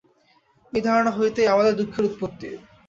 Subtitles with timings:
[0.73, 2.47] এই ধারণা হইতেই আমাদের দুঃখের উৎপত্তি।